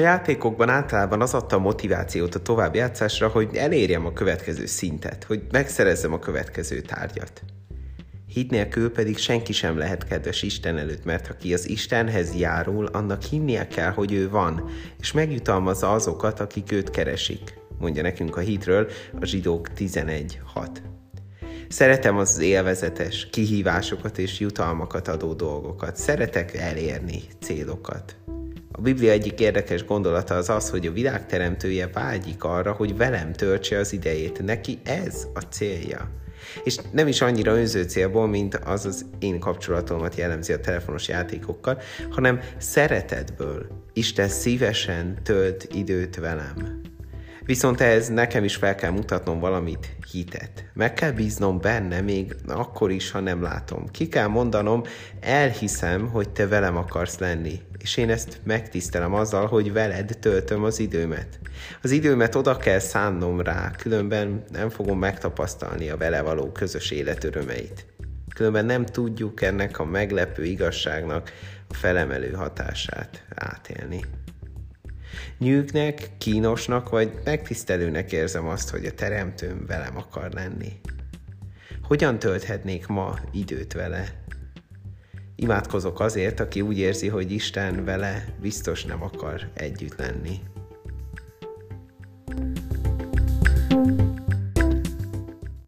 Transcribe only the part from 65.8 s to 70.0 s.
a vele való közös élet örömeit. Különben nem tudjuk ennek a